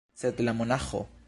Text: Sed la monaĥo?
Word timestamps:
Sed 0.21 0.41
la 0.47 0.55
monaĥo? 0.63 1.05